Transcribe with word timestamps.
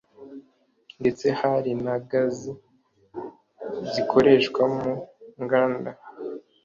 ndetse 1.01 1.25
hari 1.41 1.71
na 1.85 1.95
Gaz 2.09 2.37
zikoreshwa 3.91 4.63
mu 4.77 4.91
nganda 5.43 5.91